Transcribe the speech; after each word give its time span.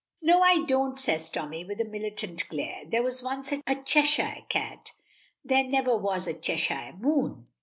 "No, 0.23 0.41
I 0.41 0.63
don't," 0.65 0.97
says 0.97 1.29
Tommy, 1.29 1.63
with 1.63 1.79
a 1.79 1.85
militant 1.85 2.47
glare. 2.49 2.85
"There 2.87 3.03
was 3.03 3.21
once 3.21 3.51
a 3.51 3.61
Cheshire 3.85 4.37
cat; 4.49 4.93
there 5.45 5.63
never 5.63 5.95
was 5.95 6.25
a 6.27 6.33
Cheshire 6.33 6.95
moon." 6.97 7.45